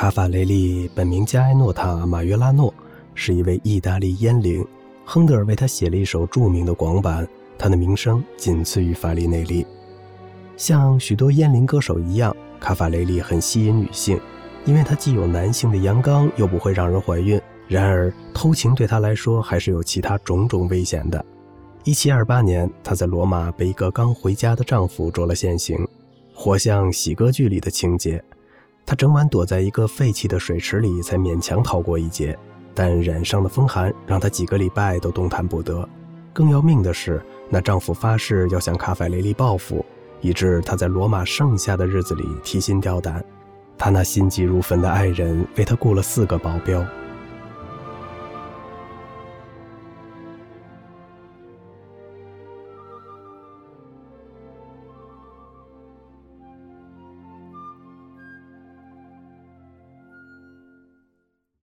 [0.00, 2.72] 卡法雷利本名加埃诺塔·马约拉诺，
[3.14, 4.66] 是一位意大利烟灵。
[5.04, 9.66] 亨德尔为他写了一首著名的广板，他的名声仅次于法里内利。
[10.56, 14.18] 像许多烟灵歌手一样，卡法雷利很吸引女性，
[14.64, 17.38] 因为他既有男性的阳刚，又不会让人怀孕。
[17.68, 21.22] 然而，偷情对他来说还是有其他种种危险的。
[21.84, 25.86] 1728年，她在罗马被一个刚回家的丈夫捉了现行，
[26.32, 28.24] 活像喜歌剧里的情节。
[28.90, 32.36] 她整晚躲在一个废弃的水池里，才勉强逃过一劫。
[32.74, 35.88] 但染上的风寒让她几个礼拜都动弹不得。
[36.32, 39.86] 更要命的是，那丈夫发誓要向卡法雷利报复，
[40.20, 43.24] 以致她在罗马剩下的日子里提心吊胆。
[43.78, 46.84] 她那心急如焚的爱人为她雇了四个保镖。